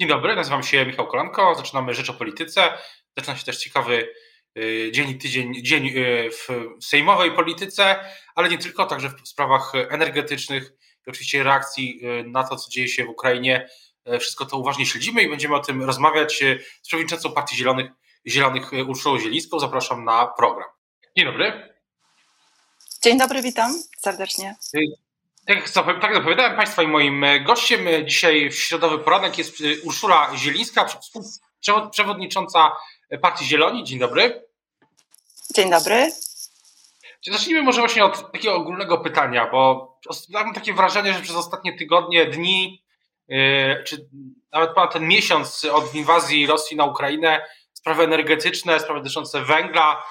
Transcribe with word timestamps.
Dzień 0.00 0.08
dobry, 0.08 0.36
nazywam 0.36 0.62
się 0.62 0.86
Michał 0.86 1.06
Kolanko, 1.06 1.54
zaczynamy 1.54 1.94
Rzecz 1.94 2.10
o 2.10 2.14
Polityce. 2.14 2.78
Zaczyna 3.16 3.36
się 3.36 3.44
też 3.44 3.58
ciekawy 3.58 4.08
y, 4.58 4.90
dzień 4.92 5.10
i 5.10 5.18
tydzień, 5.18 5.54
dzień 5.62 5.88
y, 5.88 6.30
w 6.30 6.48
sejmowej 6.84 7.32
polityce, 7.32 7.96
ale 8.34 8.48
nie 8.48 8.58
tylko, 8.58 8.86
także 8.86 9.10
w 9.10 9.28
sprawach 9.28 9.72
energetycznych 9.74 10.72
i 11.06 11.10
oczywiście 11.10 11.42
reakcji 11.42 12.00
y, 12.20 12.24
na 12.28 12.44
to, 12.44 12.56
co 12.56 12.70
dzieje 12.70 12.88
się 12.88 13.04
w 13.04 13.08
Ukrainie. 13.08 13.68
Wszystko 14.20 14.46
to 14.46 14.58
uważnie 14.58 14.86
śledzimy 14.86 15.22
i 15.22 15.28
będziemy 15.28 15.54
o 15.54 15.60
tym 15.60 15.82
rozmawiać 15.82 16.44
z 16.82 16.86
przewodniczącą 16.88 17.32
Partii 17.32 17.56
Zielonych, 17.56 17.90
Zielonych 18.26 18.70
Urszulą 18.88 19.18
Zielińską. 19.18 19.60
Zapraszam 19.60 20.04
na 20.04 20.26
program. 20.26 20.68
Dzień 21.16 21.26
dobry. 21.26 21.74
Dzień 23.02 23.18
dobry, 23.18 23.42
witam 23.42 23.72
serdecznie. 23.98 24.56
Tak, 25.46 25.70
tak 26.00 26.14
zapowiadałem 26.14 26.56
Państwa 26.56 26.82
i 26.82 26.86
moim 26.86 27.24
e, 27.24 27.40
gościem 27.40 27.88
e, 27.88 28.04
dzisiaj 28.04 28.50
w 28.50 28.54
środowy 28.54 28.98
poranek 28.98 29.38
jest 29.38 29.60
e, 29.60 29.64
Urszula 29.84 30.30
Zielińska, 30.36 30.86
przewodnicząca 31.90 32.72
Partii 33.22 33.44
Zieloni. 33.44 33.84
Dzień 33.84 33.98
dobry. 33.98 34.44
Dzień 35.54 35.70
dobry. 35.70 36.12
Zacznijmy 37.30 37.62
może 37.62 37.80
właśnie 37.80 38.04
od 38.04 38.32
takiego 38.32 38.54
ogólnego 38.54 38.98
pytania, 38.98 39.48
bo 39.50 39.92
mam 40.28 40.54
takie 40.54 40.74
wrażenie, 40.74 41.14
że 41.14 41.20
przez 41.20 41.36
ostatnie 41.36 41.78
tygodnie, 41.78 42.26
dni, 42.26 42.84
czy 43.86 44.08
nawet 44.52 44.74
ponad 44.74 44.92
ten 44.92 45.08
miesiąc 45.08 45.64
od 45.64 45.94
inwazji 45.94 46.46
Rosji 46.46 46.76
na 46.76 46.84
Ukrainę, 46.84 47.46
sprawy 47.72 48.04
energetyczne, 48.04 48.80
sprawy 48.80 49.00
dotyczące 49.00 49.42
węgla, 49.42 50.02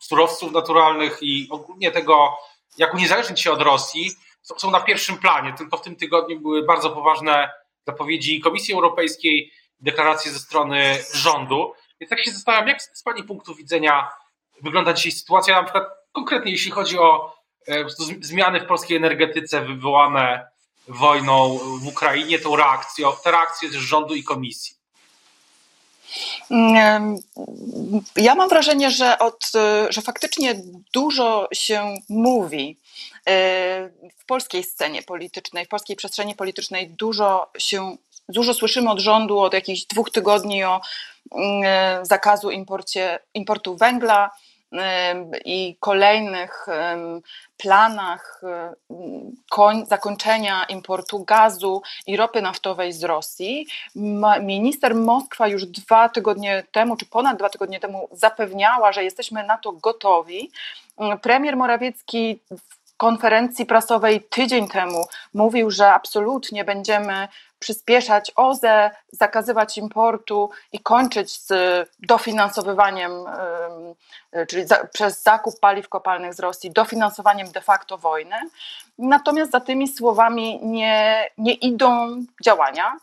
surowców 0.00 0.52
naturalnych 0.52 1.18
i 1.22 1.48
ogólnie 1.50 1.90
tego, 1.90 2.38
jak 2.78 2.94
uniezależnić 2.94 3.40
się 3.40 3.52
od 3.52 3.62
Rosji, 3.62 4.10
są 4.56 4.70
na 4.70 4.80
pierwszym 4.80 5.18
planie. 5.18 5.52
Tylko 5.58 5.76
w 5.76 5.82
tym 5.82 5.96
tygodniu 5.96 6.40
były 6.40 6.62
bardzo 6.62 6.90
poważne 6.90 7.50
zapowiedzi 7.86 8.40
Komisji 8.40 8.74
Europejskiej, 8.74 9.52
deklaracje 9.80 10.32
ze 10.32 10.38
strony 10.38 10.98
rządu. 11.14 11.72
Więc 12.00 12.10
tak 12.10 12.24
się 12.24 12.30
zastanawiam, 12.30 12.68
jak 12.68 12.82
z 12.82 13.02
Pani 13.02 13.22
punktu 13.22 13.54
widzenia 13.54 14.08
wygląda 14.62 14.92
dzisiaj 14.92 15.12
sytuacja, 15.12 15.56
na 15.56 15.62
przykład 15.62 15.84
konkretnie 16.12 16.52
jeśli 16.52 16.70
chodzi 16.70 16.98
o 16.98 17.36
e, 17.68 17.84
zmiany 18.20 18.60
w 18.60 18.66
polskiej 18.66 18.96
energetyce 18.96 19.60
wywołane 19.60 20.48
wojną 20.88 21.58
w 21.58 21.86
Ukrainie, 21.86 22.38
tą 22.38 22.56
reakcją, 22.56 23.12
te 23.24 23.30
reakcje 23.30 23.68
z 23.68 23.72
rządu 23.72 24.14
i 24.14 24.24
komisji. 24.24 24.76
Ja 28.16 28.34
mam 28.34 28.48
wrażenie, 28.48 28.90
że, 28.90 29.18
od, 29.18 29.44
że 29.90 30.02
faktycznie 30.02 30.62
dużo 30.94 31.48
się 31.52 31.94
mówi 32.08 32.80
w 34.18 34.24
polskiej 34.26 34.64
scenie 34.64 35.02
politycznej, 35.02 35.64
w 35.64 35.68
polskiej 35.68 35.96
przestrzeni 35.96 36.34
politycznej 36.34 36.88
dużo 36.88 37.50
się, 37.58 37.96
dużo 38.28 38.54
słyszymy 38.54 38.90
od 38.90 38.98
rządu 39.00 39.38
od 39.38 39.54
jakichś 39.54 39.84
dwóch 39.84 40.10
tygodni 40.10 40.64
o 40.64 40.80
mm, 41.32 42.06
zakazu 42.06 42.50
imporcie, 42.50 43.18
importu 43.34 43.76
węgla 43.76 44.30
i 45.44 45.76
kolejnych 45.80 46.66
planach 47.56 48.40
zakończenia 49.88 50.64
importu 50.64 51.24
gazu 51.24 51.82
i 52.06 52.16
ropy 52.16 52.42
naftowej 52.42 52.92
z 52.92 53.04
Rosji. 53.04 53.66
Minister 54.40 54.94
Moskwa 54.94 55.48
już 55.48 55.66
dwa 55.66 56.08
tygodnie 56.08 56.64
temu, 56.72 56.96
czy 56.96 57.06
ponad 57.06 57.38
dwa 57.38 57.48
tygodnie 57.48 57.80
temu 57.80 58.08
zapewniała, 58.12 58.92
że 58.92 59.04
jesteśmy 59.04 59.44
na 59.44 59.58
to 59.58 59.72
gotowi. 59.72 60.50
Premier 61.22 61.56
Morawiecki 61.56 62.40
konferencji 62.96 63.66
prasowej 63.66 64.22
tydzień 64.30 64.68
temu 64.68 65.04
mówił, 65.34 65.70
że 65.70 65.92
absolutnie 65.92 66.64
będziemy 66.64 67.28
przyspieszać 67.58 68.32
OZE, 68.36 68.90
zakazywać 69.12 69.78
importu 69.78 70.50
i 70.72 70.80
kończyć 70.80 71.40
z 71.40 71.52
dofinansowywaniem, 71.98 73.12
czyli 74.48 74.66
za, 74.66 74.86
przez 74.92 75.22
zakup 75.22 75.60
paliw 75.60 75.88
kopalnych 75.88 76.34
z 76.34 76.40
Rosji, 76.40 76.70
dofinansowaniem 76.70 77.52
de 77.52 77.60
facto 77.60 77.98
wojny. 77.98 78.36
Natomiast 78.98 79.52
za 79.52 79.60
tymi 79.60 79.88
słowami 79.88 80.60
nie, 80.62 81.30
nie 81.38 81.54
idą 81.54 82.16
działania. 82.44 82.96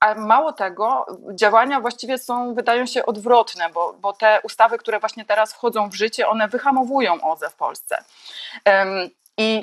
A 0.00 0.14
mało 0.14 0.52
tego, 0.52 1.06
działania 1.34 1.80
właściwie 1.80 2.18
są, 2.18 2.54
wydają 2.54 2.86
się 2.86 3.06
odwrotne, 3.06 3.70
bo, 3.70 3.92
bo 3.92 4.12
te 4.12 4.40
ustawy, 4.42 4.78
które 4.78 5.00
właśnie 5.00 5.24
teraz 5.24 5.52
wchodzą 5.52 5.88
w 5.88 5.94
życie, 5.94 6.28
one 6.28 6.48
wyhamowują 6.48 7.20
OZE 7.22 7.50
w 7.50 7.54
Polsce. 7.54 8.04
I 9.38 9.62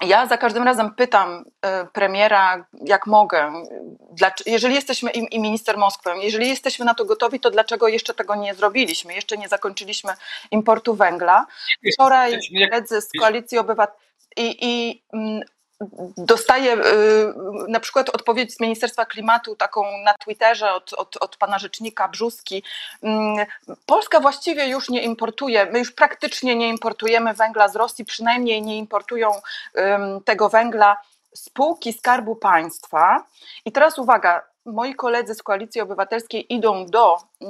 ja 0.00 0.26
za 0.26 0.38
każdym 0.38 0.62
razem 0.62 0.94
pytam 0.94 1.44
e, 1.62 1.86
premiera, 1.86 2.66
jak 2.84 3.06
mogę, 3.06 3.52
jeżeli 4.46 4.74
jesteśmy 4.74 5.10
i 5.10 5.40
minister 5.40 5.78
Moskwy, 5.78 6.10
jeżeli 6.20 6.48
jesteśmy 6.48 6.84
na 6.84 6.94
to 6.94 7.04
gotowi, 7.04 7.40
to 7.40 7.50
dlaczego 7.50 7.88
jeszcze 7.88 8.14
tego 8.14 8.34
nie 8.34 8.54
zrobiliśmy? 8.54 9.14
Jeszcze 9.14 9.36
nie 9.36 9.48
zakończyliśmy 9.48 10.12
importu 10.50 10.94
węgla. 10.94 11.46
Wczoraj 11.94 12.38
koledzy 12.70 13.00
z 13.00 13.08
Koalicji 13.20 13.58
Obywatelskiej 13.58 14.08
i, 14.36 14.56
i 14.60 15.02
mm, 15.12 15.40
dostaję 16.16 16.72
y, 16.74 16.78
na 17.68 17.80
przykład 17.80 18.08
odpowiedź 18.08 18.54
z 18.54 18.60
Ministerstwa 18.60 19.06
Klimatu, 19.06 19.56
taką 19.56 19.98
na 20.04 20.14
Twitterze 20.14 20.74
od, 20.74 20.92
od, 20.92 21.16
od 21.16 21.36
pana 21.36 21.58
rzecznika 21.58 22.08
Brzuski. 22.08 22.62
Mm, 23.02 23.46
Polska 23.86 24.20
właściwie 24.20 24.68
już 24.68 24.88
nie 24.88 25.02
importuje, 25.02 25.66
my 25.66 25.78
już 25.78 25.92
praktycznie 25.92 26.56
nie 26.56 26.68
importujemy 26.68 27.34
węgla 27.34 27.68
z 27.68 27.76
Rosji, 27.76 28.04
przynajmniej 28.04 28.62
nie 28.62 28.78
importują 28.78 29.30
tego 30.24 30.48
węgla 30.48 30.96
spółki 31.34 31.92
Skarbu 31.92 32.36
Państwa. 32.36 33.24
I 33.64 33.72
teraz 33.72 33.98
uwaga, 33.98 34.42
moi 34.66 34.94
koledzy 34.94 35.34
z 35.34 35.42
Koalicji 35.42 35.80
Obywatelskiej 35.80 36.54
idą 36.54 36.86
do, 36.86 37.16
y, 37.42 37.46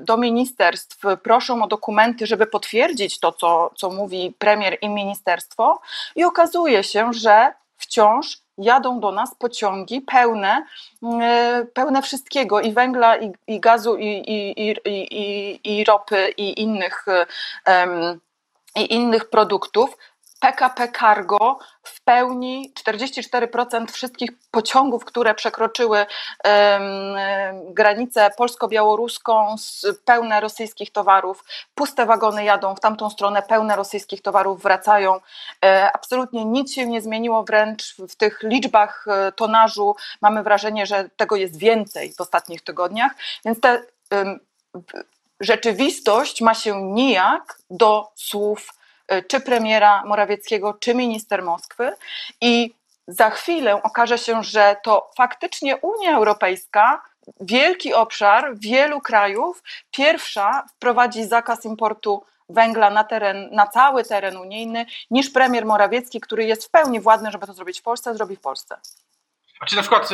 do 0.00 0.16
ministerstw, 0.16 0.98
proszą 1.22 1.62
o 1.62 1.66
dokumenty, 1.66 2.26
żeby 2.26 2.46
potwierdzić 2.46 3.20
to, 3.20 3.32
co, 3.32 3.70
co 3.76 3.90
mówi 3.90 4.34
premier 4.38 4.78
i 4.82 4.88
ministerstwo, 4.88 5.80
i 6.16 6.24
okazuje 6.24 6.84
się, 6.84 7.12
że 7.12 7.52
wciąż 7.76 8.38
jadą 8.58 9.00
do 9.00 9.12
nas 9.12 9.34
pociągi 9.34 10.00
pełne, 10.00 10.66
mm, 11.02 11.66
pełne 11.66 12.02
wszystkiego 12.02 12.60
i 12.60 12.72
węgla, 12.72 13.16
i, 13.16 13.32
i 13.46 13.60
gazu, 13.60 13.96
i, 13.96 14.06
i, 14.06 14.74
i, 14.84 15.78
i, 15.78 15.84
ropy, 15.84 16.28
i 16.36 16.62
innych, 16.62 17.06
i 18.76 18.94
innych 18.94 19.30
produktów 19.30 19.96
PKP 20.40 20.88
Cargo 20.98 21.58
w 21.82 22.00
pełni 22.00 22.72
44% 22.88 23.86
wszystkich 23.90 24.30
pociągów, 24.50 25.04
które 25.04 25.34
przekroczyły 25.34 25.98
um, 25.98 27.74
granicę 27.74 28.30
polsko-białoruską, 28.36 29.54
pełne 30.04 30.40
rosyjskich 30.40 30.92
towarów, 30.92 31.44
puste 31.74 32.06
wagony 32.06 32.44
jadą 32.44 32.74
w 32.74 32.80
tamtą 32.80 33.10
stronę, 33.10 33.42
pełne 33.42 33.76
rosyjskich 33.76 34.22
towarów 34.22 34.62
wracają. 34.62 35.20
E, 35.64 35.90
absolutnie 35.92 36.44
nic 36.44 36.74
się 36.74 36.86
nie 36.86 37.00
zmieniło, 37.00 37.44
wręcz 37.44 37.96
w 37.96 38.16
tych 38.16 38.42
liczbach 38.42 39.06
e, 39.08 39.32
tonażu 39.32 39.96
mamy 40.20 40.42
wrażenie, 40.42 40.86
że 40.86 41.10
tego 41.16 41.36
jest 41.36 41.58
więcej 41.58 42.12
w 42.12 42.20
ostatnich 42.20 42.62
tygodniach, 42.62 43.12
więc 43.44 43.60
te 43.60 43.82
um, 44.10 44.40
rzeczywistość 45.40 46.40
ma 46.40 46.54
się 46.54 46.82
nijak 46.82 47.58
do 47.70 48.12
słów 48.14 48.68
czy 49.28 49.40
premiera 49.40 50.04
Morawieckiego, 50.04 50.74
czy 50.74 50.94
minister 50.94 51.42
Moskwy 51.42 51.92
i 52.40 52.74
za 53.08 53.30
chwilę 53.30 53.82
okaże 53.82 54.18
się, 54.18 54.42
że 54.42 54.76
to 54.82 55.10
faktycznie 55.16 55.76
Unia 55.76 56.16
Europejska, 56.16 57.02
wielki 57.40 57.94
obszar 57.94 58.56
wielu 58.56 59.00
krajów, 59.00 59.62
pierwsza 59.90 60.64
wprowadzi 60.76 61.24
zakaz 61.24 61.64
importu 61.64 62.24
węgla 62.48 62.90
na 62.90 63.04
teren, 63.04 63.48
na 63.52 63.66
cały 63.66 64.04
teren 64.04 64.36
unijny, 64.36 64.86
niż 65.10 65.30
premier 65.30 65.66
Morawiecki, 65.66 66.20
który 66.20 66.44
jest 66.44 66.64
w 66.64 66.70
pełni 66.70 67.00
władny, 67.00 67.30
żeby 67.30 67.46
to 67.46 67.52
zrobić 67.52 67.80
w 67.80 67.82
Polsce, 67.82 68.14
zrobi 68.14 68.36
w 68.36 68.40
Polsce. 68.40 68.76
A 69.60 69.66
czy 69.66 69.76
na 69.76 69.82
przykład, 69.82 70.10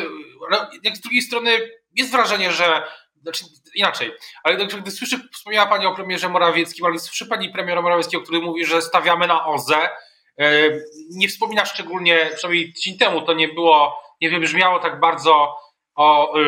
no, 0.50 0.70
jak 0.82 0.96
z 0.96 1.00
drugiej 1.00 1.22
strony 1.22 1.50
jest 1.94 2.10
wrażenie, 2.10 2.52
że 2.52 2.82
znaczy 3.22 3.44
inaczej, 3.74 4.12
ale 4.42 4.66
gdy 4.66 4.90
słyszy, 4.90 5.28
wspomniała 5.32 5.66
Pani 5.66 5.86
o 5.86 5.94
premierze 5.94 6.28
Morawieckim, 6.28 6.86
ale 6.86 6.98
słyszy 6.98 7.26
Pani 7.26 7.48
premiera 7.48 7.82
Morawieckiego, 7.82 8.22
który 8.22 8.40
mówi, 8.40 8.64
że 8.64 8.82
stawiamy 8.82 9.26
na 9.26 9.46
OZE, 9.46 9.88
e, 10.38 10.70
nie 11.10 11.28
wspomina 11.28 11.64
szczególnie, 11.64 12.30
przynajmniej 12.36 12.72
tydzień 12.72 12.98
temu 12.98 13.22
to 13.22 13.32
nie 13.32 13.48
było, 13.48 14.02
nie 14.20 14.30
wybrzmiało 14.30 14.78
tak 14.78 15.00
bardzo 15.00 15.56
o, 15.94 16.38
e, 16.38 16.42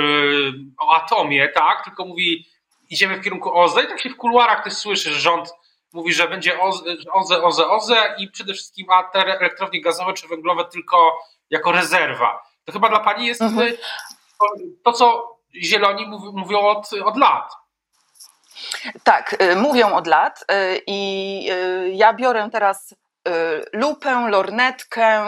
o 0.79 0.95
atomie, 0.95 1.49
tak, 1.49 1.85
tylko 1.85 2.05
mówi, 2.05 2.47
idziemy 2.91 3.17
w 3.17 3.25
kierunku 3.25 3.59
OZE 3.59 3.83
i 3.83 3.87
tak 3.87 4.01
się 4.01 4.11
w 4.11 4.17
kuluarach 4.17 4.65
też 4.65 4.73
słyszy, 4.73 5.11
że 5.11 5.21
rząd 5.21 5.53
mówi, 5.93 6.13
że 6.13 6.29
będzie 6.29 6.61
OZE, 6.61 6.97
OZE, 7.13 7.43
OZE, 7.43 7.69
OZE 7.69 8.15
i 8.19 8.31
przede 8.31 8.53
wszystkim 8.55 8.91
a 8.91 9.03
te 9.03 9.19
elektrownie 9.19 9.83
gazowe 9.83 10.13
czy 10.13 10.29
węglowe 10.29 10.65
tylko 10.65 11.19
jako 11.51 11.73
rezerwa. 11.73 12.43
To 12.65 12.73
chyba 12.73 12.89
dla 12.89 13.01
Pani 13.01 13.27
jest 13.27 13.43
mhm. 13.43 13.73
to, 14.85 14.93
co 14.93 15.32
zieloni 15.55 16.07
mówią 16.33 16.61
od, 16.61 16.91
od 17.05 17.17
lat. 17.17 17.53
Tak, 19.05 19.43
y, 19.43 19.57
mówią 19.57 19.93
od 19.93 20.07
lat 20.07 20.45
y, 20.53 20.81
i 20.87 21.51
y, 21.53 21.91
ja 21.95 22.13
biorę 22.13 22.49
teraz 22.53 22.95
lupę, 23.73 24.29
lornetkę, 24.29 25.25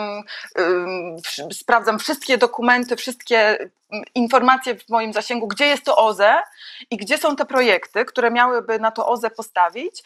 sprawdzam 1.53 1.99
wszystkie 1.99 2.39
dokumenty, 2.39 2.97
wszystkie 2.97 3.71
informacje 4.15 4.75
w 4.75 4.89
moim 4.89 5.13
zasięgu, 5.13 5.49
gdzie 5.49 5.67
jest 5.67 5.85
to 5.85 5.97
OZE 5.97 6.43
i 6.91 6.97
gdzie 6.97 7.19
są 7.19 7.37
te 7.37 7.45
projekty, 7.45 8.05
które 8.05 8.31
miałyby 8.31 8.79
na 8.79 8.91
to 8.91 9.09
OZE 9.09 9.31
postawić, 9.31 10.03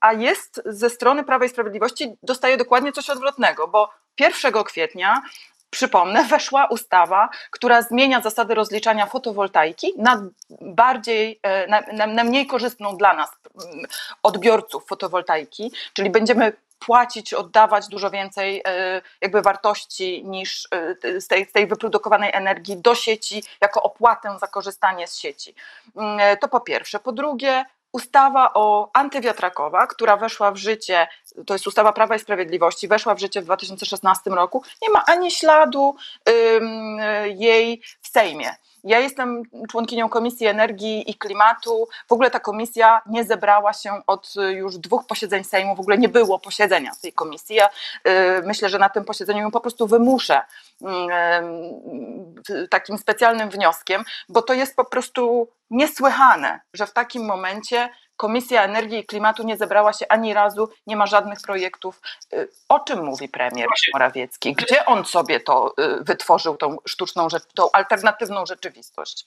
a 0.00 0.12
jest 0.12 0.62
ze 0.66 0.90
strony 0.90 1.24
Prawa 1.24 1.44
i 1.44 1.48
Sprawiedliwości, 1.48 2.16
dostaje 2.22 2.56
dokładnie 2.56 2.92
coś 2.92 3.10
odwrotnego, 3.10 3.68
bo 3.68 3.90
1 4.20 4.64
kwietnia 4.64 5.22
przypomnę, 5.70 6.24
weszła 6.24 6.66
ustawa, 6.66 7.28
która 7.50 7.82
zmienia 7.82 8.20
zasady 8.20 8.54
rozliczania 8.54 9.06
fotowoltaiki 9.06 9.92
na 9.98 10.22
bardziej, 10.60 11.40
e, 11.42 11.66
na, 11.66 12.06
na, 12.06 12.24
mniej 12.24 12.46
korzystną 12.46 12.96
dla 12.96 13.14
nas 13.14 13.30
odbiorców 14.22 14.86
fotowoltaiki, 14.86 15.72
czyli 15.92 16.10
będziemy 16.10 16.52
płacić, 16.78 17.34
oddawać 17.34 17.88
dużo 17.88 18.10
więcej 18.10 18.62
e, 18.66 19.02
jakby 19.20 19.42
wartości 19.42 20.24
niż 20.24 20.68
e, 20.70 21.20
z 21.20 21.28
tej, 21.28 21.46
z 21.46 21.52
tej 21.52 21.66
wyprodukowanej 21.66 22.30
energii 22.34 22.76
do 22.76 22.94
sieci 22.94 23.42
jako 23.60 23.82
opłatę 23.82 24.36
za 24.40 24.46
korzystanie 24.46 25.06
z 25.06 25.16
sieci. 25.16 25.54
Mm, 25.96 26.36
to 26.40 26.48
po 26.48 26.60
pierwsze. 26.60 26.98
Po 27.00 27.12
drugie, 27.12 27.64
ustawa 27.92 28.50
o 28.54 28.90
antywiatrakowa, 28.92 29.86
która 29.86 30.16
weszła 30.16 30.52
w 30.52 30.56
życie, 30.56 31.08
to 31.46 31.54
jest 31.54 31.66
ustawa 31.66 31.92
Prawa 31.92 32.16
i 32.16 32.18
Sprawiedliwości, 32.18 32.88
weszła 32.88 33.14
w 33.14 33.20
życie 33.20 33.40
w 33.40 33.44
2016 33.44 34.30
roku, 34.30 34.62
nie 34.82 34.90
ma 34.90 35.04
ani 35.06 35.30
śladu 35.30 35.96
jej 37.26 37.82
w 38.00 38.08
Sejmie. 38.08 38.54
Ja 38.84 38.98
jestem 38.98 39.42
członkinią 39.70 40.08
Komisji 40.08 40.46
Energii 40.46 41.10
i 41.10 41.14
Klimatu. 41.14 41.88
W 42.08 42.12
ogóle 42.12 42.30
ta 42.30 42.40
komisja 42.40 43.02
nie 43.06 43.24
zebrała 43.24 43.72
się 43.72 44.02
od 44.06 44.34
już 44.50 44.78
dwóch 44.78 45.06
posiedzeń 45.06 45.44
Sejmu, 45.44 45.76
w 45.76 45.80
ogóle 45.80 45.98
nie 45.98 46.08
było 46.08 46.38
posiedzenia 46.38 46.92
tej 47.02 47.12
komisji. 47.12 47.56
Ja 47.56 47.68
y, 47.68 47.70
myślę, 48.46 48.68
że 48.68 48.78
na 48.78 48.88
tym 48.88 49.04
posiedzeniu 49.04 49.40
ją 49.40 49.50
po 49.50 49.60
prostu 49.60 49.86
wymuszę 49.86 50.40
y, 52.50 52.68
takim 52.68 52.98
specjalnym 52.98 53.50
wnioskiem, 53.50 54.04
bo 54.28 54.42
to 54.42 54.54
jest 54.54 54.76
po 54.76 54.84
prostu 54.84 55.48
niesłychane, 55.70 56.60
że 56.74 56.86
w 56.86 56.92
takim 56.92 57.24
momencie 57.24 57.88
Komisja 58.18 58.62
Energii 58.62 58.98
i 58.98 59.06
Klimatu 59.06 59.42
nie 59.42 59.56
zebrała 59.56 59.92
się 59.92 60.08
ani 60.08 60.34
razu, 60.34 60.68
nie 60.86 60.96
ma 60.96 61.06
żadnych 61.06 61.38
projektów. 61.40 62.00
Y, 62.32 62.48
o 62.68 62.80
czym 62.80 63.04
mówi 63.04 63.28
premier 63.28 63.68
Morawiecki? 63.92 64.54
Gdzie 64.54 64.86
on 64.86 65.04
sobie 65.04 65.40
to 65.40 65.74
y, 65.78 66.04
wytworzył, 66.04 66.56
tą 66.56 66.76
sztuczną, 66.86 67.28
tą 67.54 67.72
alternatywną 67.72 68.46
rzeczywistość? 68.46 69.24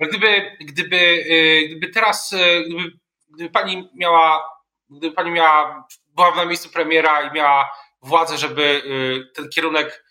Gdyby, 0.00 0.56
gdyby, 0.60 0.96
y, 0.96 1.68
gdyby 1.68 1.92
teraz, 1.92 2.34
gdyby, 2.66 2.92
gdyby 3.30 3.50
pani 3.50 3.90
miała, 3.94 4.50
gdyby 4.90 5.14
pani 5.14 5.30
miała, 5.30 5.88
była 6.14 6.34
na 6.34 6.44
miejscu 6.44 6.68
premiera 6.68 7.22
i 7.22 7.32
miała 7.32 7.70
władzę, 8.02 8.38
żeby 8.38 8.82
ten 9.34 9.48
kierunek 9.48 10.04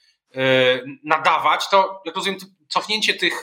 nadawać, 1.03 1.69
to 1.69 2.01
jak 2.05 2.15
rozumiem, 2.15 2.39
cofnięcie 2.69 3.13
tych 3.13 3.41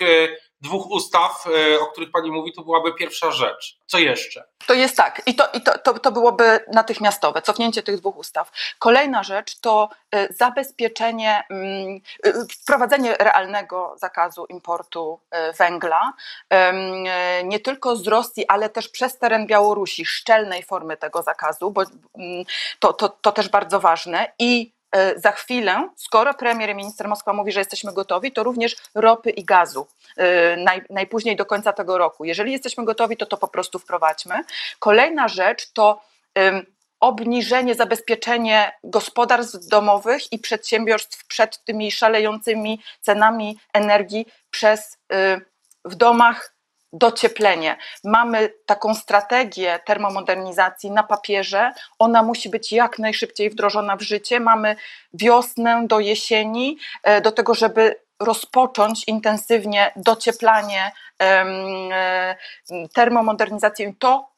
dwóch 0.62 0.91
ustaw, 0.91 1.44
e, 1.47 1.81
o 1.81 1.87
których 1.87 2.11
pani 2.11 2.31
mówi, 2.31 2.53
to 2.53 2.62
byłaby 2.62 2.94
pierwsza 2.94 3.31
rzecz. 3.31 3.79
Co 3.87 3.99
jeszcze? 3.99 4.44
To 4.67 4.75
jest 4.75 4.97
tak, 4.97 5.23
i 5.26 5.35
to, 5.35 5.49
i 5.55 5.61
to, 5.61 5.79
to, 5.79 5.99
to 5.99 6.12
byłoby 6.12 6.64
natychmiastowe, 6.73 7.43
cofnięcie 7.43 7.82
tych 7.82 8.00
dwóch 8.00 8.17
ustaw. 8.17 8.50
Kolejna 8.79 9.23
rzecz 9.23 9.61
to 9.61 9.88
e, 10.11 10.32
zabezpieczenie, 10.35 11.44
mm, 11.50 12.00
e, 12.25 12.32
wprowadzenie 12.62 13.14
realnego 13.14 13.94
zakazu 13.97 14.47
importu 14.47 15.20
węgla, 15.59 16.12
nie 17.44 17.61
tylko 17.61 17.97
z 17.97 18.06
Rosji, 18.06 18.47
ale 18.49 18.69
też 18.69 18.88
przez 18.88 19.19
teren 19.19 19.47
Białorusi, 19.47 20.06
szczelnej 20.06 20.62
formy 20.62 20.97
tego 20.97 21.23
zakazu, 21.23 21.70
bo 21.70 21.82
mm, 21.82 22.44
to, 22.79 22.93
to, 22.93 23.08
to 23.08 23.32
też 23.32 23.49
bardzo 23.49 23.81
ważne. 23.81 24.32
I 24.38 24.73
za 25.17 25.33
chwilę, 25.33 25.89
skoro 25.97 26.35
premier 26.35 26.71
i 26.71 26.75
minister 26.75 27.09
Moskwa 27.09 27.33
mówi, 27.33 27.53
że 27.53 27.61
jesteśmy 27.61 27.93
gotowi, 27.93 28.33
to 28.33 28.43
również 28.43 28.77
ropy 28.94 29.31
i 29.31 29.44
gazu 29.44 29.87
e, 30.17 30.56
naj, 30.56 30.83
najpóźniej 30.91 31.37
do 31.37 31.47
końca 31.47 31.73
tego 31.73 31.99
roku. 31.99 32.25
Jeżeli 32.25 32.53
jesteśmy 32.53 32.85
gotowi, 32.85 33.17
to 33.17 33.27
to 33.27 33.37
po 33.37 33.49
prostu 33.49 33.79
wprowadźmy. 33.79 34.35
Kolejna 34.79 35.29
rzecz 35.29 35.73
to 35.73 36.00
obniżenie, 37.03 37.75
zabezpieczenie 37.75 38.73
gospodarstw 38.85 39.69
domowych 39.69 40.33
i 40.33 40.39
przedsiębiorstw 40.39 41.27
przed 41.27 41.65
tymi 41.65 41.93
szalejącymi 41.93 42.81
cenami 43.00 43.59
energii 43.73 44.27
przez 44.50 44.99
y, 45.12 45.41
w 45.85 45.94
domach 45.94 46.55
docieplenie. 46.93 47.77
Mamy 48.05 48.53
taką 48.67 48.94
strategię 48.94 49.81
termomodernizacji 49.87 50.91
na 50.91 51.03
papierze, 51.03 51.73
ona 51.99 52.23
musi 52.23 52.49
być 52.49 52.73
jak 52.73 52.99
najszybciej 52.99 53.50
wdrożona 53.50 53.97
w 53.97 54.03
życie. 54.03 54.41
Mamy 54.41 54.77
wiosnę 55.15 55.87
do 55.87 56.00
jesieni, 56.00 56.79
e, 57.03 57.21
do 57.21 57.33
tego, 57.33 57.55
żeby 57.55 57.94
rozpocząć 58.21 59.05
intensywnie 59.09 59.93
docieplanie, 59.97 60.93
e, 61.23 62.37
termomodernizację. 62.94 63.93
To 63.99 64.29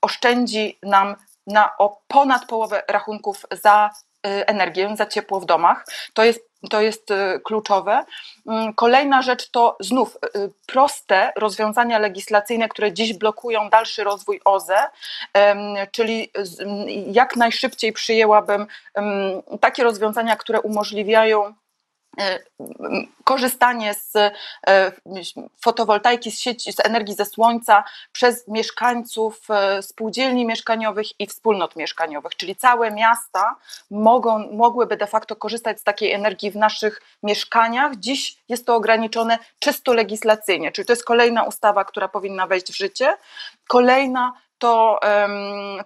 oszczędzi 0.00 0.78
nam 0.82 1.16
na 1.46 1.76
o 1.78 2.02
ponad 2.08 2.46
połowę 2.46 2.82
rachunków 2.88 3.46
za 3.50 3.90
e, 4.26 4.48
energię, 4.48 4.96
za 4.96 5.06
ciepło 5.06 5.40
w 5.40 5.46
domach. 5.46 5.84
To 6.14 6.24
jest 6.24 6.40
to 6.68 6.80
jest 6.80 7.10
y, 7.10 7.40
kluczowe. 7.44 8.04
Mm, 8.46 8.74
kolejna 8.74 9.22
rzecz 9.22 9.50
to 9.50 9.76
znów 9.80 10.16
y, 10.36 10.50
proste 10.66 11.32
rozwiązania 11.36 11.98
legislacyjne, 11.98 12.68
które 12.68 12.92
dziś 12.92 13.14
blokują 13.14 13.70
dalszy 13.70 14.04
rozwój 14.04 14.40
OZE, 14.44 14.84
czyli 15.92 16.30
jak 17.06 17.36
najszybciej 17.36 17.92
przyjęłabym 17.92 18.66
takie 19.60 19.84
rozwiązania, 19.84 20.36
które 20.36 20.60
umożliwiają 20.60 21.36
E, 21.46 21.65
korzystanie 23.24 23.94
z 23.94 24.16
e, 24.16 24.92
fotowoltaiki, 25.60 26.30
z 26.30 26.40
sieci, 26.40 26.72
z 26.72 26.80
energii 26.86 27.14
ze 27.14 27.24
słońca 27.24 27.84
przez 28.12 28.48
mieszkańców 28.48 29.40
e, 29.50 29.82
spółdzielni 29.82 30.46
mieszkaniowych 30.46 31.20
i 31.20 31.26
wspólnot 31.26 31.76
mieszkaniowych, 31.76 32.36
czyli 32.36 32.56
całe 32.56 32.90
miasta 32.90 33.56
mogą, 33.90 34.52
mogłyby 34.52 34.96
de 34.96 35.06
facto 35.06 35.36
korzystać 35.36 35.80
z 35.80 35.84
takiej 35.84 36.12
energii 36.12 36.50
w 36.50 36.56
naszych 36.56 37.02
mieszkaniach. 37.22 37.96
Dziś 37.96 38.36
jest 38.48 38.66
to 38.66 38.74
ograniczone 38.74 39.38
czysto 39.58 39.92
legislacyjnie, 39.92 40.72
czyli 40.72 40.86
to 40.86 40.92
jest 40.92 41.04
kolejna 41.04 41.42
ustawa, 41.42 41.84
która 41.84 42.08
powinna 42.08 42.46
wejść 42.46 42.72
w 42.72 42.76
życie. 42.76 43.14
Kolejna 43.68 44.32
to, 44.58 45.00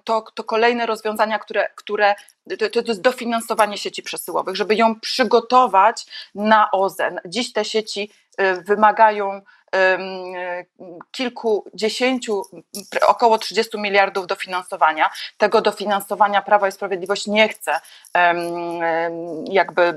to, 0.04 0.24
to 0.34 0.44
kolejne 0.44 0.86
rozwiązania, 0.86 1.38
które, 1.38 1.68
które 1.74 2.14
to, 2.58 2.82
to 2.82 2.88
jest 2.88 3.00
dofinansowanie 3.00 3.78
sieci 3.78 4.02
przesyłowych, 4.02 4.56
żeby 4.56 4.74
ją 4.74 5.00
przygotować 5.00 6.06
na 6.34 6.70
OZE. 6.70 7.16
Dziś 7.24 7.52
te 7.52 7.64
sieci 7.64 8.10
y, 8.40 8.62
wymagają 8.62 9.42
kilkudziesięciu, 11.10 12.42
około 13.06 13.38
30 13.38 13.78
miliardów 13.78 14.26
dofinansowania. 14.26 15.10
Tego 15.38 15.60
dofinansowania 15.60 16.42
Prawa 16.42 16.68
i 16.68 16.72
Sprawiedliwość 16.72 17.26
nie 17.26 17.48
chce 17.48 17.80
jakby 19.44 19.94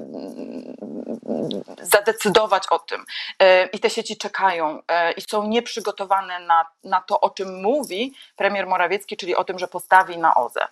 zadecydować 1.82 2.64
o 2.70 2.80
tym. 2.80 3.06
E, 3.40 3.66
I 3.66 3.80
te 3.80 3.90
sieci 3.90 4.18
czekają 4.18 4.82
e, 4.88 5.12
i 5.12 5.22
są 5.22 5.48
nieprzygotowane 5.48 6.40
na, 6.40 6.66
na 6.84 7.02
to, 7.02 7.22
o 7.22 7.30
czym 7.30 7.62
mówi 7.62 8.14
premier 8.36 8.68
Morawiecki, 8.68 9.18
czyli 9.18 9.36
o 9.36 9.44
tym, 9.44 9.60
że 9.60 9.68
postawi 9.68 10.18
na 10.18 10.36
OZE. 10.36 10.68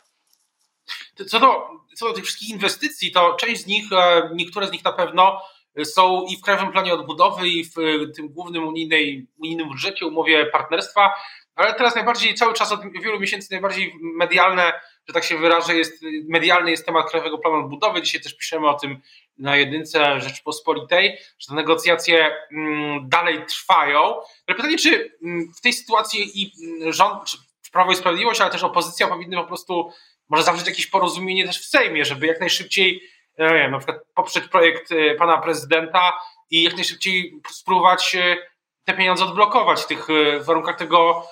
Co 1.27 1.39
do, 1.39 1.69
co 1.95 2.07
do 2.07 2.13
tych 2.13 2.23
wszystkich 2.23 2.49
inwestycji, 2.49 3.11
to 3.11 3.33
część 3.33 3.61
z 3.61 3.67
nich, 3.67 3.91
e, 3.91 4.29
niektóre 4.33 4.67
z 4.67 4.71
nich 4.71 4.83
na 4.83 4.93
pewno 4.93 5.41
są 5.83 6.25
i 6.29 6.37
w 6.37 6.41
Krajowym 6.41 6.71
Planie 6.71 6.93
Odbudowy, 6.93 7.47
i 7.47 7.65
w 7.65 7.75
tym 8.15 8.29
głównym 8.29 8.67
unijnej, 8.67 9.27
unijnym 9.39 9.67
budżecie, 9.67 10.05
umowie 10.05 10.45
partnerstwa, 10.45 11.13
ale 11.55 11.73
teraz 11.73 11.95
najbardziej, 11.95 12.35
cały 12.35 12.53
czas 12.53 12.71
od 12.71 12.81
wielu 13.03 13.19
miesięcy 13.19 13.47
najbardziej 13.51 13.93
medialne, 14.01 14.73
że 15.07 15.13
tak 15.13 15.23
się 15.23 15.37
wyrażę, 15.37 15.75
jest, 15.75 16.03
medialny 16.29 16.71
jest 16.71 16.85
temat 16.85 17.09
Krajowego 17.09 17.37
Planu 17.37 17.57
Odbudowy. 17.57 18.01
Dzisiaj 18.01 18.21
też 18.21 18.37
piszemy 18.37 18.69
o 18.69 18.73
tym 18.73 19.01
na 19.37 19.55
jedynce 19.55 20.21
Rzeczpospolitej, 20.21 21.17
że 21.39 21.47
te 21.47 21.53
negocjacje 21.53 22.35
mm, 22.51 23.09
dalej 23.09 23.45
trwają. 23.45 23.99
Ale 24.47 24.55
pytanie, 24.55 24.77
czy 24.77 25.17
mm, 25.23 25.53
w 25.57 25.61
tej 25.61 25.73
sytuacji 25.73 26.41
i 26.41 26.51
mm, 26.67 26.93
rząd, 26.93 27.25
czy 27.25 27.37
Prawo 27.71 27.91
i 27.91 27.95
Sprawiedliwość, 27.95 28.41
ale 28.41 28.51
też 28.51 28.63
opozycja 28.63 29.07
powinny 29.07 29.37
po 29.37 29.43
prostu 29.43 29.91
może 30.29 30.43
zawrzeć 30.43 30.67
jakieś 30.67 30.87
porozumienie 30.87 31.47
też 31.47 31.61
w 31.61 31.69
Sejmie, 31.69 32.05
żeby 32.05 32.27
jak 32.27 32.39
najszybciej 32.39 33.01
ja 33.37 33.53
wiem, 33.53 33.71
na 33.71 33.77
przykład 33.77 33.97
poprzeć 34.15 34.47
projekt 34.47 34.91
y, 34.91 35.15
pana 35.19 35.37
prezydenta 35.37 36.13
i 36.49 36.63
jak 36.63 36.75
najszybciej 36.75 37.41
spróbować 37.49 38.15
y, 38.15 38.37
te 38.83 38.93
pieniądze 38.93 39.23
odblokować 39.25 39.81
w 39.81 39.87
tych 39.87 40.07
warunkach 40.41 40.77
tego, 40.77 41.27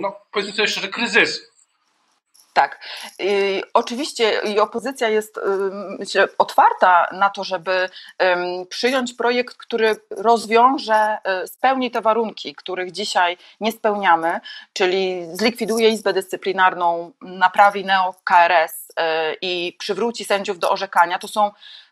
no 0.00 0.16
powiedzmy 0.32 0.54
sobie 0.56 0.68
szczerze, 0.68 0.88
kryzysu. 0.88 1.52
Tak. 2.52 2.80
I 3.18 3.62
oczywiście 3.74 4.40
i 4.44 4.60
opozycja 4.60 5.08
jest 5.08 5.40
myślę, 5.98 6.28
otwarta 6.38 7.08
na 7.12 7.30
to, 7.30 7.44
żeby 7.44 7.88
przyjąć 8.68 9.14
projekt, 9.14 9.56
który 9.56 9.96
rozwiąże, 10.10 11.18
y, 11.44 11.46
spełni 11.46 11.90
te 11.90 12.00
warunki, 12.00 12.54
których 12.54 12.92
dzisiaj 12.92 13.36
nie 13.60 13.72
spełniamy, 13.72 14.40
czyli 14.72 15.26
zlikwiduje 15.32 15.88
Izbę 15.88 16.12
Dyscyplinarną, 16.12 17.12
naprawi 17.20 17.84
neo-KRS 17.84 18.90
y, 18.90 19.36
i 19.42 19.76
przywróci 19.78 20.24
sędziów 20.24 20.58
do 20.58 20.70
orzekania. 20.70 21.18
To 21.18 21.28
są 21.28 21.50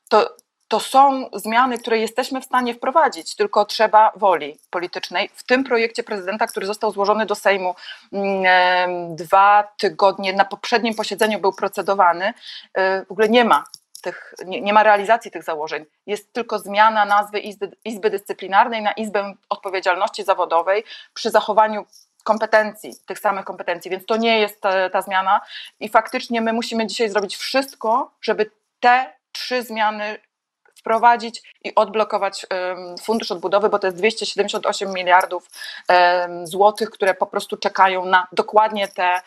to, 0.09 0.37
to 0.71 0.81
są 0.81 1.31
zmiany, 1.33 1.79
które 1.79 1.99
jesteśmy 1.99 2.41
w 2.41 2.45
stanie 2.45 2.75
wprowadzić, 2.75 3.37
tylko 3.37 3.65
trzeba 3.65 4.12
woli 4.17 4.59
politycznej. 4.71 5.31
W 5.35 5.43
tym 5.43 5.65
projekcie 5.65 6.03
prezydenta, 6.03 6.47
który 6.47 6.67
został 6.67 6.93
złożony 6.93 7.27
do 7.27 7.35
Sejmu 7.35 7.75
mm, 8.12 9.17
dwa 9.17 9.69
tygodnie, 9.79 10.33
na 10.33 10.45
poprzednim 10.45 10.95
posiedzeniu 10.95 11.41
był 11.41 11.53
procedowany, 11.53 12.35
e, 12.75 13.05
w 13.05 13.12
ogóle 13.12 13.29
nie 13.29 13.45
ma 13.45 13.65
tych, 14.03 14.35
nie, 14.47 14.61
nie, 14.61 14.73
ma 14.73 14.83
realizacji 14.83 15.31
tych 15.31 15.43
założeń. 15.43 15.85
Jest 16.07 16.33
tylko 16.33 16.59
zmiana 16.59 17.05
nazwy 17.05 17.39
Izby, 17.39 17.77
Izby 17.85 18.11
Dyscyplinarnej 18.11 18.83
na 18.83 18.93
Izbę 18.93 19.35
Odpowiedzialności 19.49 20.25
Zawodowej 20.25 20.85
przy 21.15 21.31
zachowaniu 21.31 21.87
kompetencji, 22.25 22.93
tych 23.07 23.19
samych 23.19 23.45
kompetencji, 23.45 23.91
więc 23.91 24.07
to 24.07 24.17
nie 24.17 24.41
jest 24.41 24.61
ta, 24.61 24.91
ta 24.91 25.03
zmiana 25.03 25.41
i 25.81 25.89
faktycznie 25.89 26.41
my 26.41 26.53
musimy 26.53 26.87
dzisiaj 26.87 27.09
zrobić 27.09 27.37
wszystko, 27.37 28.11
żeby 28.21 28.50
te 28.81 29.12
trzy 29.33 29.62
zmiany 29.62 30.19
wprowadzić 30.81 31.43
i 31.65 31.75
odblokować 31.75 32.47
fundusz 33.03 33.31
odbudowy, 33.31 33.69
bo 33.69 33.79
to 33.79 33.87
jest 33.87 33.97
278 33.97 34.95
miliardów 34.95 35.51
złotych, 36.45 36.91
które 36.91 37.15
po 37.15 37.27
prostu 37.27 37.57
czekają 37.57 38.05
na 38.05 38.27
dokładnie 38.33 38.89
te 38.89 39.21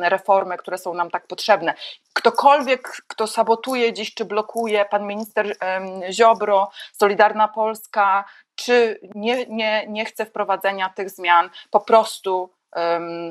reformy, 0.00 0.56
które 0.56 0.78
są 0.78 0.94
nam 0.94 1.10
tak 1.10 1.26
potrzebne. 1.26 1.74
Ktokolwiek, 2.12 3.02
kto 3.06 3.26
sabotuje 3.26 3.92
dziś, 3.92 4.14
czy 4.14 4.24
blokuje, 4.24 4.84
pan 4.84 5.06
minister 5.06 5.56
Ziobro, 6.10 6.70
Solidarna 6.92 7.48
Polska, 7.48 8.24
czy 8.54 9.00
nie, 9.14 9.46
nie, 9.46 9.86
nie 9.88 10.04
chce 10.04 10.26
wprowadzenia 10.26 10.88
tych 10.88 11.10
zmian, 11.10 11.50
po 11.70 11.80
prostu 11.80 12.57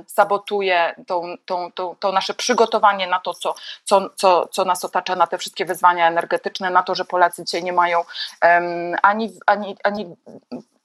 sabotuje 0.07 0.95
tą, 1.07 1.35
tą, 1.45 1.71
tą, 1.71 1.95
to 1.99 2.11
nasze 2.11 2.33
przygotowanie 2.33 3.07
na 3.07 3.19
to, 3.19 3.33
co, 3.33 3.55
co, 3.83 4.09
co, 4.15 4.47
co 4.51 4.65
nas 4.65 4.85
otacza, 4.85 5.15
na 5.15 5.27
te 5.27 5.37
wszystkie 5.37 5.65
wyzwania 5.65 6.07
energetyczne, 6.07 6.69
na 6.69 6.83
to, 6.83 6.95
że 6.95 7.05
Polacy 7.05 7.45
dzisiaj 7.45 7.63
nie 7.63 7.73
mają 7.73 8.03
ani, 9.03 9.39
ani, 9.45 9.75
ani 9.83 10.15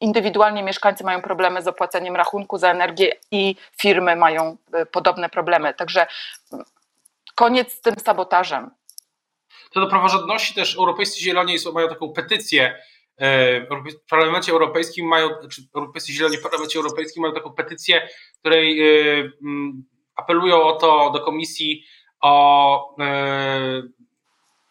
indywidualnie 0.00 0.62
mieszkańcy 0.62 1.04
mają 1.04 1.22
problemy 1.22 1.62
z 1.62 1.68
opłaceniem 1.68 2.16
rachunku 2.16 2.58
za 2.58 2.70
energię 2.70 3.12
i 3.30 3.56
firmy 3.80 4.16
mają 4.16 4.56
e, 4.72 4.86
podobne 4.86 5.28
problemy. 5.28 5.74
Także 5.74 6.06
mm, 6.52 6.64
koniec 7.34 7.72
z 7.72 7.80
tym 7.80 7.94
sabotażem. 8.04 8.70
Co 9.74 9.80
do 9.80 9.86
praworządności 9.86 10.54
też 10.54 10.76
Europejscy 10.76 11.20
Zieloni 11.20 11.56
mają 11.74 11.88
taką 11.88 12.12
petycję 12.12 12.82
w 13.20 14.10
Parlamencie 14.10 14.52
Europejskim 14.52 15.06
mają, 15.06 15.30
czy 15.50 15.62
Europejscy 15.74 16.12
Zieloni 16.12 16.36
w 16.36 16.42
Parlamencie 16.42 16.78
Europejskim 16.78 17.22
mają 17.22 17.34
taką 17.34 17.52
petycję, 17.52 18.08
w 18.34 18.38
której 18.38 18.80
e, 19.20 19.30
apelują 20.16 20.62
o 20.62 20.72
to 20.72 21.10
do 21.10 21.20
Komisji 21.20 21.84
o 22.20 22.96
e, 23.00 23.82